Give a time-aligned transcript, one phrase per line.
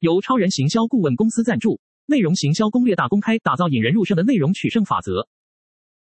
[0.00, 5.26] 由超人行销顾问公司赞助，内容行销攻略大公开，打造引人入胜的内容取胜法则。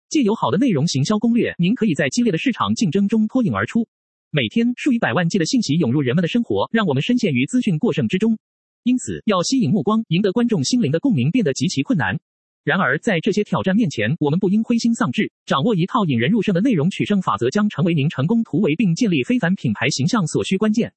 [0.08, 3.88] 借由好的内容行销攻略，您可以在激烈的市场竞争中脱颖而出。
[4.30, 8.38] 每天数以百万计的信息涌入人们的生活，让我们深陷于资讯过剩之中。
[8.84, 12.20] 因此，要吸引目光，赢得观众心灵的共鸣，变得极其困难。
[12.62, 15.32] 然而，在这些挑战面前，我们不应灰心丧志。
[15.44, 20.92] 掌握一套引人入胜的内容取胜法则，将成为您成功突围并建立非凡品牌形象所需关键。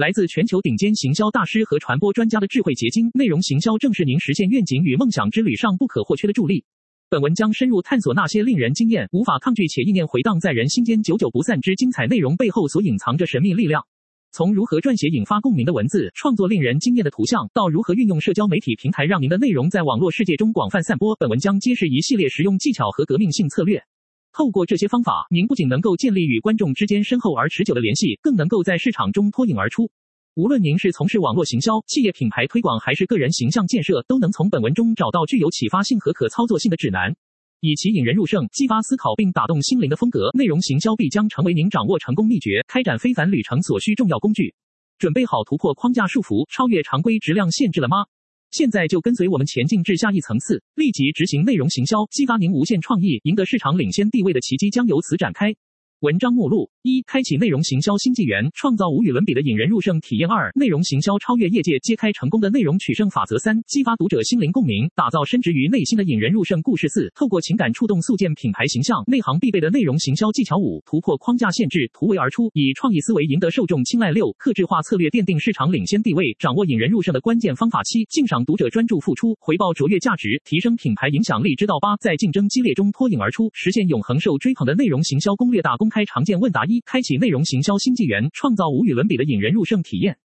[0.00, 6.64] 来自全球顶尖行销大师和传播专家的智慧结晶，内容行销正是您实现愿景与梦想之旅上不可或缺的助力。
[7.10, 13.84] 本文将深入探索那些令人惊艳、无法抗拒且意念回荡在人心间、久久不散之精彩内容背后所隐藏着神秘力量。
[14.32, 23.84] 从如何撰写引发共鸣的文字，创作令人惊艳的图像，到如何运用社交媒体平台让您的内容在网络世界中广泛散播，本文将揭示一系列实用技巧和革命性策略。
[24.32, 29.90] 透过这些方法，您不仅能够建立与观众之间深厚而持久的联系，更能够在市场中脱颖而出。
[30.36, 37.14] 无论您是从事网络行销、企业品牌推广还是个人形象建设，都能从本文中找到具有启发性和可操作性的指南。
[37.58, 44.54] 以其引人入胜、激发思考并打动心灵的风格，内容行销必将成为您掌握成功秘诀、开展非凡旅程所需重要工具。
[44.98, 48.06] 准备好突破框架束缚，超越常规质量限制了吗？
[48.50, 55.54] 现在就跟随我们前进至下一层次，立即执行内容行销，激发您无限创意，赢得市场领先地位的奇迹将由此展开。
[56.00, 81.54] 文章目录：一、开启内容行销新纪元，创造无与伦比的引人入胜体验；二、内容行销超越业界，揭开成功的内容取胜法则；三、激发读者心灵共鸣，打造深植于内心的引人入胜故事；四、透过情感触动，塑建品牌形象，内行必备的内容行销技巧；五、突破框架限制，突围而出，以创意思维赢得受众青睐；六、客制化策略奠定市场领先地位，掌握引人入胜的关键方法；七、敬赏读者专注付出，回报卓越价值，提升品牌影响力。
[81.54, 86.64] 之道；八、在竞争激烈中脱颖而出，实现永恒受追捧的内容行销攻略大功开常见问答。
[86.64, 90.16] 一、开启内容行销新纪元，创造无与伦比的引人入胜体验。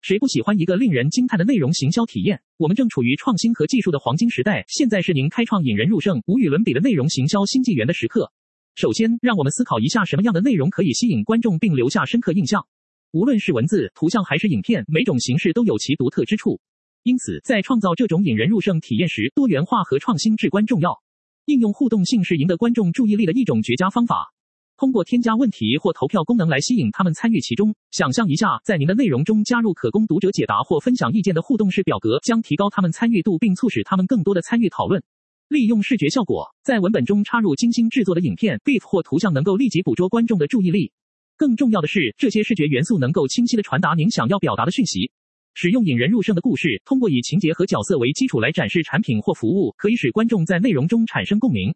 [0.00, 2.42] 谁不喜欢一个令人惊叹的内容行销体验？
[2.56, 8.32] 我们正处于创新和技术的黄金时代，现在是您开创引人入胜、无与伦比的内容行销新纪元的时刻。
[8.74, 12.66] 首先，让我们思考一下，什么样的内容可以吸引观众并留下深刻印象？
[13.12, 16.60] 无论是文字、图像还是影片，每种形式都有其独特之处。
[17.04, 21.00] 因此，在创造这种引人入胜体验时，多元化和创新至关重要。
[21.46, 24.33] 应用互动性是赢得观众注意力的一种绝佳方法。
[24.76, 27.74] 通过添加问题或投票功能来吸引他们参与其中。
[27.90, 35.02] 想象一下，在您的内容中加入可供读者解答或分享意见的互动式表格，将提高他们参与度并促使他们更多的参与讨论。
[35.48, 40.90] 利用视觉效果，在文本中插入精心制作的影片、GIF 或图像，能够立即捕捉观众的注意力。
[41.36, 45.12] 更重要的是，这些视觉元素能够清晰地传达您想要表达的讯息。
[45.52, 51.72] 使用引人入胜的故事，通过以情节和角色为基础来展示产品或服务，可以使观众在内容中产生共鸣。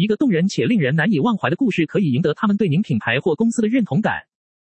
[0.00, 4.14] 一个动人且令人难以忘怀的故事，可以赢得他们对您品牌或公司的认同感。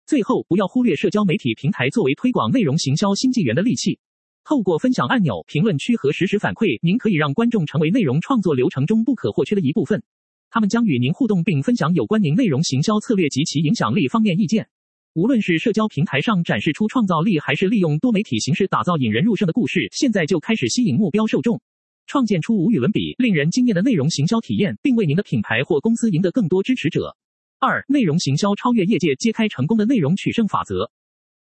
[0.06, 4.00] 最后，不要忽略社交媒体平台作为推广内容行销新纪元的利器。
[4.46, 10.02] 透过分享按钮、评论区和实时反馈，您可以让观众成为内容创作流程中不可或缺的一部分。
[10.50, 14.70] 他们将与您互动并分享有关您内容行销策略及其影响力方面意见。
[15.16, 21.60] 无论是社交平台上展示出创造力，还是利用多媒体形式打造引人入胜的故事，现在就开始吸引目标受众。
[22.08, 27.16] 创建出无与伦比、令人惊艳的内容行销体验，并为您的品牌或公司赢得更多支持者。
[27.60, 30.92] 二、内容行销超越业界，揭开成功的内容取胜法则。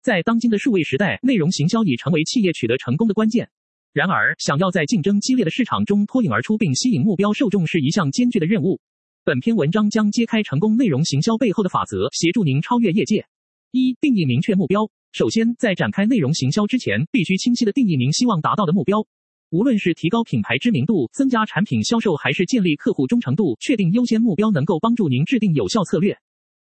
[0.01, 3.50] 在当今的数位时代，内容行销已成为企业取得成功的关键。
[3.94, 8.79] 然而，想要在竞争激烈的市场中脱颖而出并吸引目标受众，是一项艰巨的任务。
[9.23, 13.25] 本篇文章将揭开成功内容行销背后的法则，协助您超越业界。
[13.72, 14.90] 一、定义明确目标。
[15.11, 19.06] 首先，在展开内容行销之前，必须清晰地定义您希望达到的目标。
[19.51, 26.17] 无论是提高品牌知名度、增加产品销售，还是建立客户忠诚度，确定优先目标能够帮助您制定有效策略。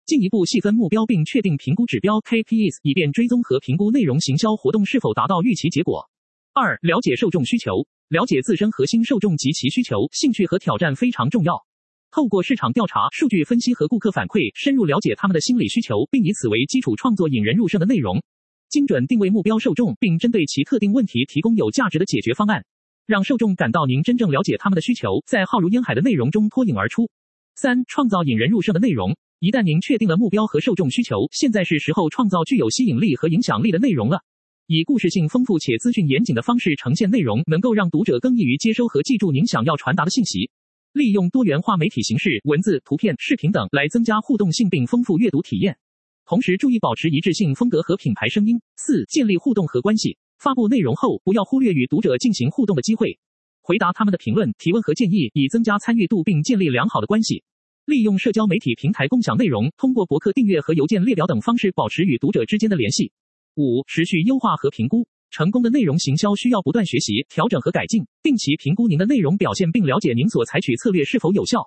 [0.05, 6.09] 进一步细分目标并确定评估指标 KPIs，以便追踪和评估内容行销活动是否达到预期结果。
[6.53, 11.67] 二、了解受众需求，了解自身核心受众及其需求、兴趣和挑战非常重要。
[12.13, 18.23] 透过市场调查、数据分析和顾客反馈，深入了解他们的心理需求，并以此为基础创作引人入胜的内容。
[18.69, 22.65] 精准定位目标受众，并针对其特定问题提供有价值的解决方案。
[23.07, 27.09] 让受众感到您真正了解他们的需求，在浩如烟海的内容中脱颖而出。
[27.55, 29.17] 三、创造引人入胜的内容。
[29.39, 34.21] 一旦您确定了目标和受众需求，现在是时候创造具有吸引力和影响力的内容了。
[34.67, 40.51] 以故事性丰富且资讯严谨的方式呈现内容，能够让读者更易于接收和记住您想要传达的信息。
[40.93, 45.77] 利用多元化媒体形式，文字、图片、视频等来增加互动性并丰富阅读体验，
[46.25, 48.61] 同时注意保持一致性风格和品牌声音。
[48.77, 50.17] 四、建立互动和关系。
[50.39, 53.19] 发布内容后，不要忽略与读者进行互动的机会，
[53.63, 57.43] 回答他们的评论、提问和建议，以增加参与度并建立良好的关系。
[57.85, 63.13] 利用社交媒体平台共享内容，通过博客订阅和邮件列表等方式保持与读者之间的联系。
[63.55, 65.07] 五、持续优化和评估。
[65.31, 71.61] 成功的内容行销需要不断学习、调整和改进，定期评估您的内容表现，并了解您所采取策略是否有效。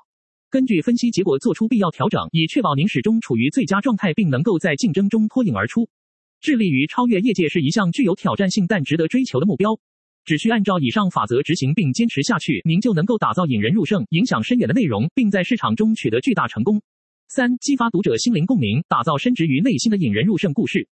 [0.50, 5.90] 根据分析结果做出必要调整，以确保您始终处于最佳状态，并能够在竞争中脱颖而出。
[6.42, 9.80] 致力于超越业界是一项具有挑战性但值得追求的目标。
[10.26, 16.82] 只需按照以上法则执行并坚持下去，您就能够打造引人入胜、影响深远的内容，并在市场中取得巨大成功。
[17.28, 20.88] 三、激发读者心灵共鸣，打造深植于内心的引人入胜故事。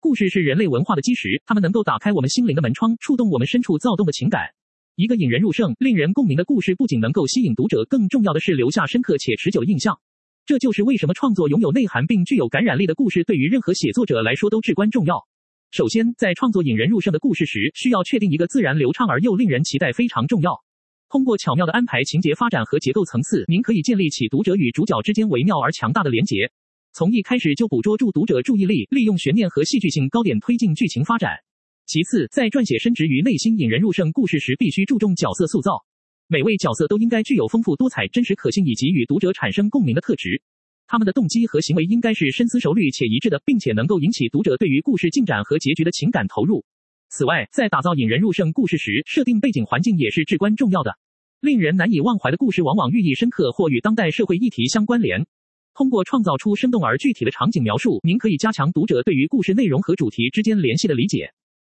[0.00, 4.48] 故事是人类文化的基石，它们能够打开我们心灵的门窗，触动我们深处躁动的情感。
[4.96, 9.98] 一个引人入胜、令人共鸣的故事，不仅能够吸引读者，更重要的是留下深刻且持久的印象。
[10.46, 15.26] 这就是为什么创作拥有内涵并具有感染力的故事，对于任何写作者来说都至关重要。
[15.70, 20.62] 首先，在创作引人入胜的故事时，需要确定一个自然流畅而又令人期待非常重要。
[21.08, 26.52] 通过巧妙的安排情节发展和结构层次，您可以建立起读者与主角之间微妙而强大的连结。
[26.92, 31.38] 从一开始就捕捉住读者注意力，利用悬念和戏剧性高点推进剧情发展。
[31.86, 35.84] 其次，在撰写深植于内心、引人入胜故事时，必须注重角色塑造。
[36.26, 40.40] 每位角色都应该具有丰富多彩、真实可信以及与读者产生共鸣的特质。
[40.86, 46.64] 他们的动机和行为应该是深思熟虑且一致的，并且能够引起读者对于故事进展和结局的情感投入。
[47.10, 50.92] 此外，在打造引人入胜故事时，设定背景环境也是至关重要的。
[51.40, 55.26] 令人难以忘怀的故事往往寓意深刻或与当代社会议题相关联。
[55.74, 61.34] 通过创造出生动而具体的场景描述，您可以加强读者对于故事内容和主题之间联系的理解。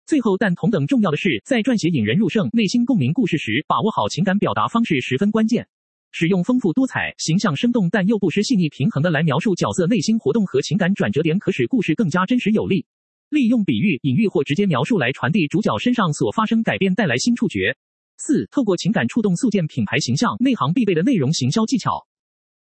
[0.07, 5.67] 最后，但同等重要的是，在撰写引人入胜、内心共鸣故事时，把握好情感表达方式十分关键。
[6.13, 12.85] 使用丰富多彩、形象生动但又不失细腻平衡的来描述角色内心活动和情感转折点，可使故事更加真实有力。
[13.27, 17.75] 利用比喻、隐喻或直接描述来传递主角身上所发生改变，带来新触觉。
[18.15, 22.07] 四、透过情感触动塑建品牌形象，内行必备的内容行销技巧。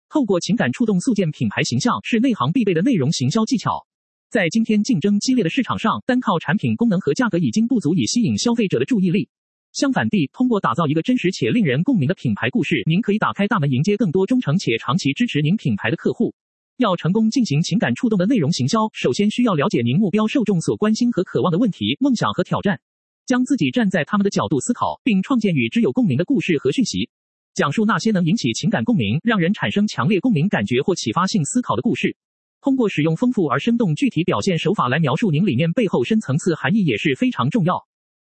[0.09, 3.85] 透过情感触动塑建品牌形象是内行必备的内容行销技巧。
[4.32, 9.29] 在今天竞争激烈的市场上，单靠产品功能和价格已经不足以吸引消费者的注意力。
[9.75, 16.34] 相反地，通过打造一个真实且令人共鸣的品牌故事，您可以打开大门，迎接更多忠诚且长期支持您品牌的客户。
[16.79, 22.81] 要成功进行情感触动的内容行销，首先需要了解您目标受众所关心和渴望的问题、梦想和挑战，
[23.26, 27.11] 将自己站在他们的角度思考，并创建与之有共鸣的故事和讯息。
[27.52, 32.17] 讲述那些能引起情感共鸣、让人产生强烈共鸣感觉或启发性思考的故事。
[32.62, 37.75] 通过使用丰富而生动具体表现手法来描述您理念背后深层次含义也是非常重要。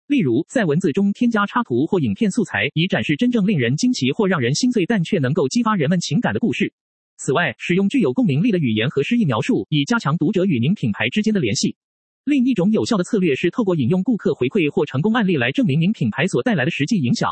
[0.07, 6.74] 例如，在文字中添加插图或影片素材，以展示真正令人惊奇或让人心碎但却能够激发人们情感的故事。
[7.18, 11.75] 此外，使用具有共鸣力的语言和诗意描述，以加强读者与您品牌之间的联系。
[12.24, 17.30] 另一种有效的策略是透过引用顾客回馈或成功案例来证明您品牌所带来的实际影响。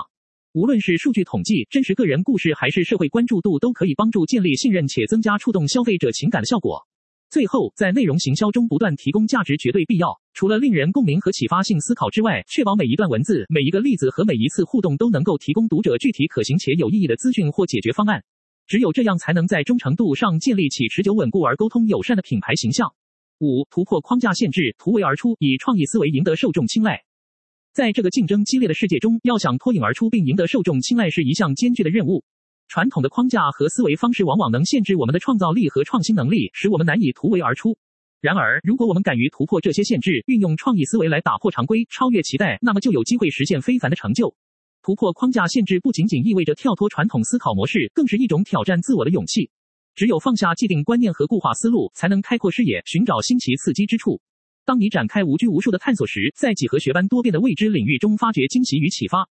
[0.54, 6.86] 无论是数据统计、真实个人故事，还是社会关注度，都可以帮助建立信任且增加触动消费者情感的效果。
[7.30, 10.18] 最后，在内容行销中不断提供价值绝对必要。
[10.34, 18.24] 除了令人共鸣和启发性思考之外，确保每一段文字、每一个例子和每一次互动都能够提供读者具体可行且有意义的资讯或解决方案。
[18.66, 22.94] 只有这样，才能在忠诚度上建立起持久稳固而沟通友善的品牌形象。
[23.40, 27.04] 五、突破框架限制，突围而出，以创意思维赢得受众青睐。
[27.74, 32.24] 在这个竞争激烈的世界中，要想脱颖而出并赢得受众青睐是一项艰巨的任务。
[32.68, 37.78] 传统的框架和思维方式往往能限制我们的创造力和创新能力，使我们难以突围而出。
[38.20, 44.36] 然而，如果我们敢于突破这些限制，运用创意思维来打破常规、超越期待，那么就有机会实现非凡的成就。
[44.82, 49.50] 突破框架限制不仅仅意味着跳脱传统思考模式，更是一种挑战自我的勇气。
[49.96, 54.22] 只有放下既定观念和固化思路，才能开阔视野，寻找新奇刺激之处。
[54.66, 59.30] 当你展开无拘无束的探索时，在几何学般多变的未知领域中发掘惊喜与启发。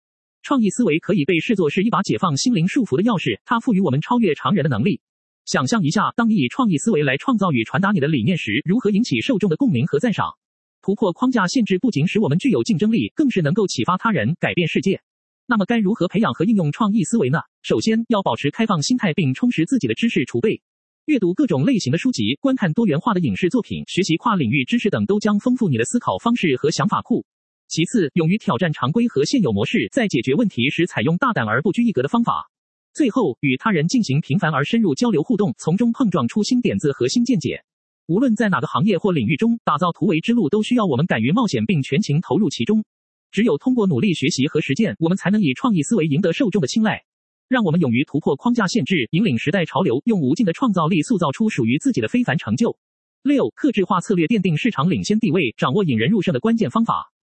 [0.44, 5.00] 创意思维可以被视作是一把解放心灵束缚的钥匙，它赋予我们超越常人的能力。
[5.46, 10.34] 想象一下，当你以创意思维来创造与传达你的理念时，如何引起受众的共鸣和赞赏？
[10.82, 15.02] 突破框架限制不仅使我们具有竞争力，更是能够启发他人，改变世界。
[15.46, 17.40] 那么该如何培养和应用创意思维呢？
[17.62, 20.62] 首先要保持开放心态，并充实自己的知识储备。
[21.06, 27.26] 阅读各种类型的书籍，观看多元化的影视作品，学习跨领域知识等，都将丰富你的思考方式和想法库。
[27.72, 32.52] 其次，勇于挑战常规和现有模式，在解决问题时采用大胆而不拘一格的方法。
[32.94, 37.64] 最后，与他人进行频繁而深入交流互动，从中碰撞出新点子和新见解。
[38.08, 42.84] 无论在哪个行业或领域中，打造突围之路都需要我们敢于冒险并全情投入其中。
[43.32, 47.06] 只有通过努力学习和实践，我们才能以创意思维赢得受众的青睐。
[47.48, 52.78] 让我们勇于突破框架限制，引领时代潮流，用无尽的创造力塑造出属于自己的非凡成就。
[53.24, 57.14] 六、克制化策略奠定市场领先地位，掌握引人入胜的关键方法。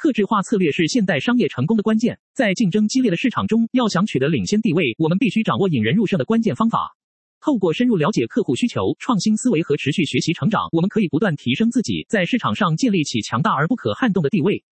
[0.00, 2.18] 客制化策略是现代商业成功的关键。
[2.32, 6.96] 在竞争激烈的市场中，要想取得领先地位，我们必须掌握引人入胜的关键方法。
[7.38, 14.64] 透过深入了解客户需求、创新思维和持续学习成长，我们可以不断提升自己，在市场上建立起强大而不可撼动的地位。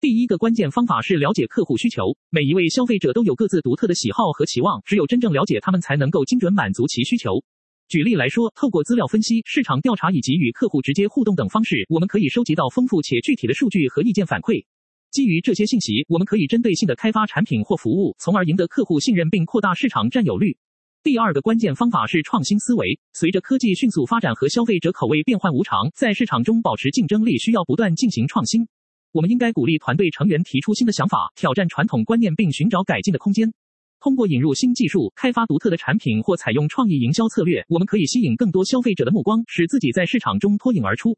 [0.00, 2.16] 第一个关键方法是了解客户需求。
[2.30, 7.42] 每一位消费者都有各自独特的喜好和期望，只有真正了解他们，才能够精准满足其需求。
[7.88, 14.64] 举例来说，透过资料分析、市场调查以及与客户直接互动等方式，我们可以收集到丰富且具体的数据和意见反馈。
[15.10, 20.56] 基于这些信息，我们可以针对性的开发产品或服务，从而赢得客户信任并扩大市场占有率。
[21.02, 22.98] 第二个关键方法是创新思维。
[23.12, 28.66] 随着科技迅速发展和消费者口味变幻无常，在市场中保持竞争力需要不断进行创新。
[29.12, 33.52] 我们应该鼓励团队成员提出新的想法，挑战传统观念并寻找改进的空间。
[34.00, 41.16] 通过引入新技术、开发独特的产品或采用创意营销策略，我们可以吸引更多消费者的目光，使自己在市场中脱颖而出。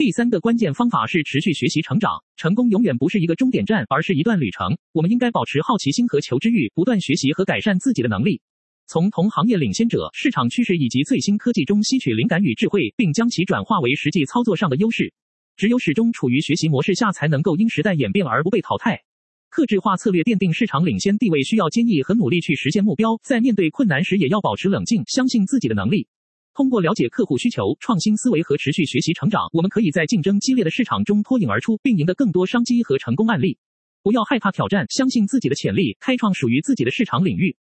[0.00, 2.12] 第三个关键方法是持续学习成长。
[2.34, 4.78] 成功永远不是一个终点站，而是一段旅程。
[4.94, 8.40] 我们应该保持好奇心和求知欲，不断学习和改善自己的能力，
[8.86, 15.12] 从同行业领先者、市场趋势以及最新科技中吸取灵感与智慧，并将其转化为实际操作上的优势。
[15.58, 19.02] 只有始终处于学习模式下，才能够因时代演变而不被淘汰。
[19.50, 23.20] 客制化策略奠定市场领先地位，需要坚毅和努力去实现目标。
[23.22, 26.08] 在面对困难时，也要保持冷静，相信自己的能力。
[26.52, 33.58] 通过了解客户需求、创新思维和持续学习成长，我们可以在竞争激烈的市场中脱颖而出，并赢得更多商机和成功案例。
[34.02, 37.56] 不要害怕挑战，相信自己的潜力，开创属于自己的市场领域。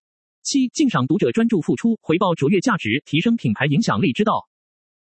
[0.42, 4.48] 七、敬赏读者专注付出，回报卓越价值，提升品牌影响力之道。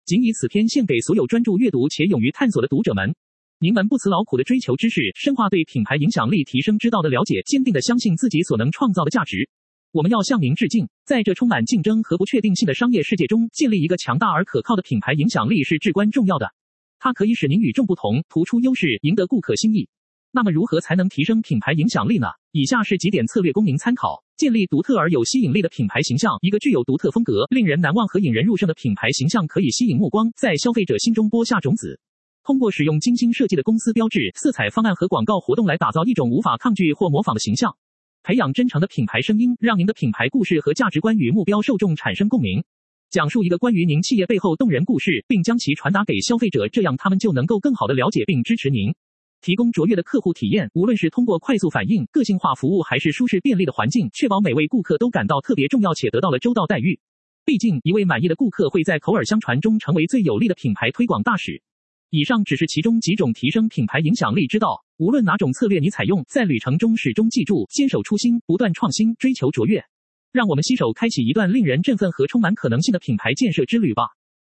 [0.06, 3.16] 仅以此篇献给所有专注阅读且勇于探索的读者们，
[3.60, 9.50] 您们不辞劳苦的追求知识，深化对品牌影响力提升之道的了解，坚定地相信自己所能创造的价值。
[9.96, 10.90] 我们要向您致敬。
[11.06, 16.52] 在这充满竞争和不确定性的商业世界中，建立一个强大而可靠的品牌影响力是至关重要的。
[17.00, 19.88] 它可以使您与众不同，突出优势，赢得顾客心意。
[20.34, 22.28] 那么，如何才能提升品牌影响力呢？
[22.52, 26.36] 以下是几点策略供您参考：建立独特而有吸引力的品牌形象。
[26.42, 32.02] 一个具有独特风格、令人难忘和引人入胜的品牌形象，可以吸引目光，在消费者心中播下种子。
[32.44, 37.78] 通过使用精心设计的公司标志、色彩方案和广告活动来打造一种无法抗拒或模仿的形象。
[38.26, 42.64] 培养真诚的品牌声音，让您的品牌故事和价值观与目标受众产生共鸣。
[43.12, 48.96] 讲述一个关于您企业背后动人故事，并将其传达给消费者，这样他们就能够更好地了解并支持您。
[49.42, 57.00] 提供卓越的客户体验，无论是通过快速反应、个性化服务，还是舒适便利的环境，确保每位顾客都感到特别重要且得到了周到待遇。
[57.46, 61.62] 毕竟，一位满意的顾客会在口耳相传中成为最有力的品牌推广大使。
[62.10, 69.84] 以上只是其中几种提升品牌影响力之道，无论哪种策略你采用，在旅程中始终记住坚守初心，不断创新，追求卓越。
[70.32, 74.04] 让我们携手开启一段令人振奋和充满可能性的品牌建设之旅吧。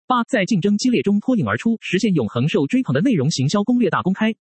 [0.06, 4.34] 八，在竞争激烈中脱颖而出，实现永恒受追捧的内容行销攻略大公开。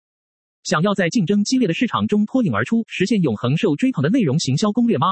[0.64, 5.08] 想要在竞争激烈的市场中脱颖而出，实现永恒受追捧的内容行销攻略吗？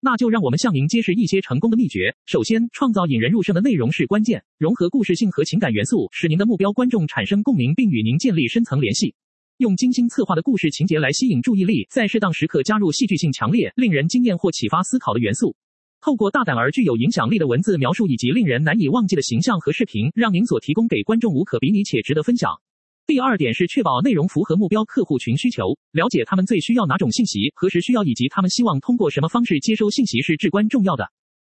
[0.00, 2.16] 那就让我们向您揭示一些成功的秘诀。
[2.24, 9.14] 首先，创造引人入胜的内容是关键，融合故事性和情感元素，使您的目标观众产生共鸣，并与您建立深层联系。
[9.60, 15.54] 用精心策划的故事情节来吸引注意力，在适当时刻加入戏剧性强烈、令人惊艳或启发思考的元素。
[16.00, 22.52] 透过大胆而具有影响力的文字描述以及令人难以忘记的形象和视频，让您所提供给观众无可比拟且值得分享。
[23.06, 31.04] 第二点是确保内容符合目标客户群需求，了解他们最需要哪种信息，何时需要，以及他们希望通过什么方式接收信息是至关重要的。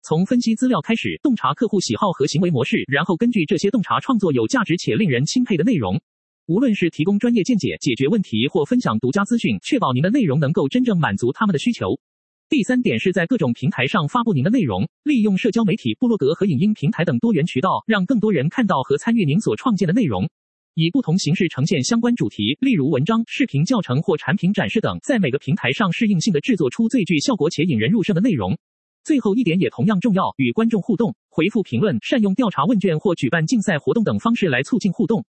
[0.01, 5.99] 从分析资料开始，洞察客户喜好和行为模式，然后根据这些洞察创作有价值且令人钦佩的内容。
[6.47, 11.99] 无论是提供专业见解、解决问题或分享独家资讯，确保您的内容能够真正满足他们的需求。
[12.47, 20.29] 第三点是在各种平台上发布您的内容，利用社交媒体、部落格和影音平台等多元渠道，让更多人看到和参与您所创建的内容。
[20.73, 28.57] 以不同形式呈现相关主题，例如文章、视频教程或产品展示等，在每个平台上适应性的制作出最具效果且引人入胜的内容。
[29.03, 35.25] 最后一点也同样重要，与观众互动，回复评论，善用调查问卷或举办竞赛活动等方式来促进互动。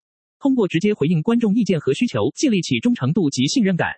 [0.46, 3.94] 通过直接回应观众意见和需求，建立起忠诚度及信任感。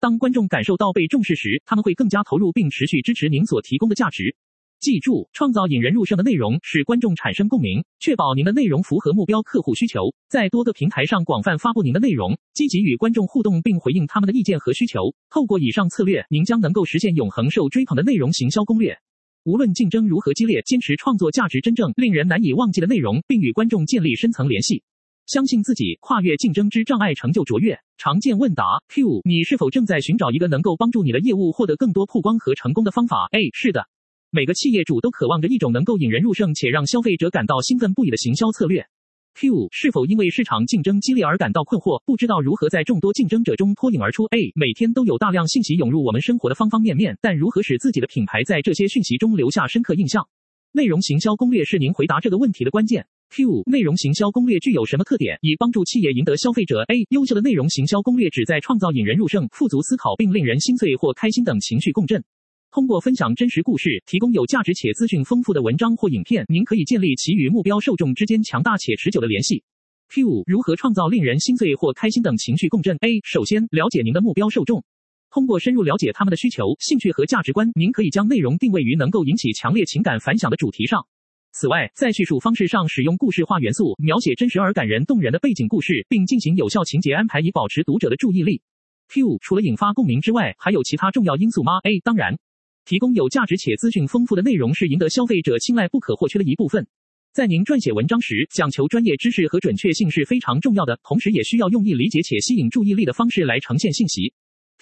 [0.00, 4.34] 当观众感受到被重视时，他们会更加投入并持续支持您所提供的价值。
[4.80, 10.12] 记住，创造引人入胜的内容，使观众产生共鸣，确保您的内容符合目标客户需求。
[10.28, 15.14] 在多个平台上广泛发布您的内容，积极与观众互动，并回应他们的意见和需求。
[15.30, 18.98] 透过以上策略，您将能够实现永恒受追捧的内容行销攻略。
[19.44, 24.82] 无论竞争如何激烈，坚持创作价值真正令人难以忘记的内容，并与观众建立深层联系。
[25.26, 27.78] 相信自己，跨越竞争之障碍，成就卓越。
[27.96, 33.86] 常见问答 Q：你是否正在寻找一个能够帮助你的业务获得更多曝光和成功的方法？A：是的。
[34.30, 38.86] 每个企业主都渴望着一种能够引人入胜且让消费者感到兴奋不已的行销策略。
[39.34, 50.26] Q 是否因为市场竞争激烈而感到困惑，不知道如何在众多竞争者中脱颖而出？A 每天都有大量信息涌入我们生活的方方面面，但如何使自己的品牌在这些讯息中留下深刻印象？
[50.72, 53.06] 内容行销攻略是您回答这个问题的关键。
[53.32, 53.62] Q.
[53.64, 57.06] 内容行销攻略具有什么特点，以帮助企业赢得消费者？A.
[57.08, 62.22] 优秀的内容行销攻略旨在创造引人入胜、富足思考并令人心碎或开心等情绪共振。
[62.70, 69.64] 通过分享真实故事，提供有价值且资讯丰富的文章或影片，您可以建立其与目标受众之间强大且持久的联系。
[70.10, 70.42] Q.
[70.46, 73.20] 如何创造令人心碎或开心等情绪共振？A.
[73.24, 74.84] 首先，了解您的目标受众，
[75.30, 81.06] 通过深入了解他们的需求、兴趣和价值观，您可以将内容定位于能够引起强烈情感反响的主题上。
[81.54, 88.62] 此外，在叙述方式上使用故事化元素，描写真实而感人动人的背景故事，并进行有效情节安排，以保持读者的注意力。
[89.08, 92.38] Q，除了引发共鸣之外，还有其他重要因素吗？A，当然，
[92.86, 96.86] 提供有价值且资讯丰富的内容是赢得消费者青睐不可或缺的一部分。
[97.34, 104.32] 在您撰写文章时，讲求专业知识和准确性是非常重要的，同时也需要用易理解且吸引注意力的方式来呈现信息。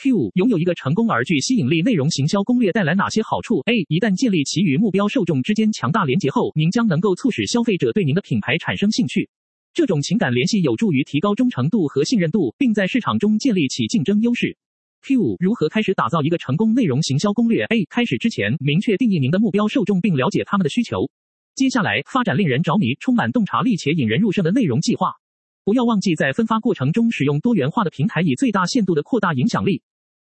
[0.02, 9.28] Q 拥有一个成功而具吸引力内容行销攻略带来哪些好处？A 一旦建立其与目标受众之间强大连结后，您将能够促使消费者对您的品牌产生兴趣。
[9.75, 14.57] 这种情感联系有助于提高忠诚度和信任度，并在市场中建立起竞争优势。
[15.02, 21.11] Q 如何开始打造一个成功内容行销攻略？A 开始之前，明确定义您的目标受众并了解他们的需求。
[21.54, 25.12] 接下来，发展令人着迷、充满洞察力且引人入胜的内容计划。
[25.62, 29.83] 不要忘记在分发过程中使用多元化的平台，以最大限度地扩大影响力。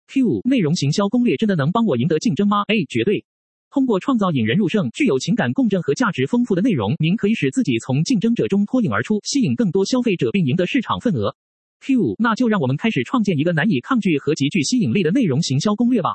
[0.08, 3.26] Q 内容行销攻略真的能帮我赢得竞争吗？A 绝对。
[3.72, 11.36] 通过创造引人入胜、具有情感共振和价值丰富的内容，您可以使自己从竞争者中脱颖而出，吸引更多消费者并赢得市场份额。
[11.80, 16.12] Q 那就让我们开始创建一个难以抗拒和极具吸引力的内容行销攻略吧。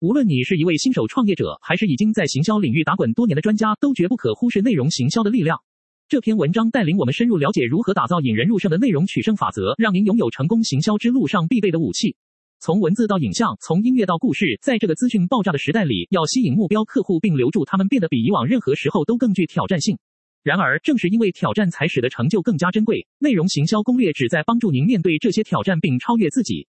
[0.00, 5.58] 无论你是一位新手创业者，还是已经在行销领域打滚多年的专家，都绝不可忽视内容行销的力量。
[6.08, 12.16] 这篇文章带领我们深入了解如何打造引人入胜的内容取胜法则，让您拥有成功行销之路上必备的武器。
[12.58, 19.98] 从文字到影像，从音乐到故事，在这个资讯爆炸的时代里，要吸引目标客户并留住他们，变得比以往任何时候都更具挑战性。
[20.42, 23.06] 然而，正是因为挑战，才使得成就更加珍贵。
[23.18, 26.66] 内容行销攻略旨在帮助您面对这些挑战并超越自己。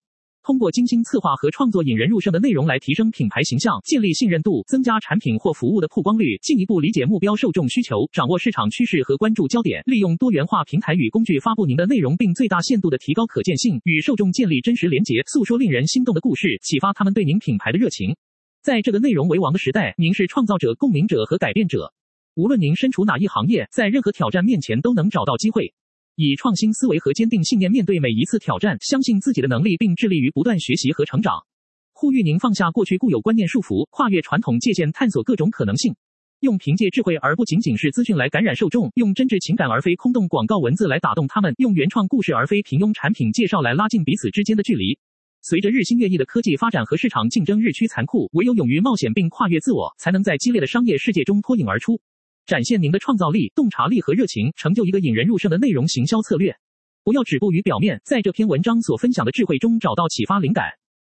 [0.47, 18.15] 通过精心策划和创作引人入胜的内容来提升品牌形象，建立信任度，增加产品或服务的曝光率，进一步理解目标受众需求，掌握市场趋势和关注焦点，利用多元化平台与工具发布您的内容，并最大限度地提高可见性，与受众建立真实连结，诉说令人心动的故事，启发他们对您品牌的热情。
[18.61, 21.91] 在这个内容为王的时代，您是创造者、共鸣者和改变者。
[22.35, 25.73] 无论您身处哪一行业，在任何挑战面前都能找到机会。
[26.19, 31.45] 以创新思维和坚定信念面对每一次挑战，相信自己的能力，并致力于不断学习和成长。
[31.93, 35.93] 呼吁您放下过去固有观念束缚，跨越传统界限，探索各种可能性。
[36.39, 44.97] 用凭借智慧而不仅仅是资讯来感染受众，用真挚情感而非空洞广告文字来打动他们，用原创故事而非平庸产品介绍来拉近彼此之间的距离。
[45.43, 52.01] 随着日新月异的科技发展和市场竞争日趋残酷，唯有勇于冒险并跨越自我，才能在激烈的商业世界中脱颖而出。
[52.47, 56.55] 展现您的创造力、洞察力和热情，成就一个引人入胜的内容行销策略。
[57.03, 60.63] 不要止步于表面，在这篇文章所分享的智慧中找到启发灵感。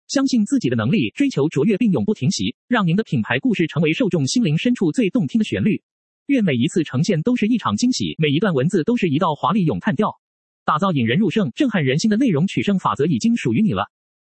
[0.07, 5.83] 相信自己的能力，追求卓越并永不停息，让您的品牌故事成为受众心灵深处最动听的旋律。
[6.27, 10.21] 愿每一次呈现都是一场惊喜，每一段文字都是一道华丽咏叹调。
[10.65, 13.91] 打造引人入胜、震撼人心的内容取胜法则已经属于你了。